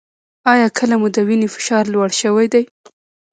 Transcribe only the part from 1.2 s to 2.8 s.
وینې فشار لوړ شوی دی؟